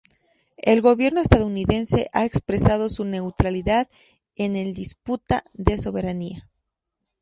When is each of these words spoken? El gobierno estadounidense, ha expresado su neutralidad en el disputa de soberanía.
El 0.57 0.81
gobierno 0.81 1.21
estadounidense, 1.21 2.07
ha 2.11 2.25
expresado 2.25 2.89
su 2.89 3.05
neutralidad 3.05 3.87
en 4.33 4.55
el 4.55 4.73
disputa 4.73 5.43
de 5.53 5.77
soberanía. 5.77 6.49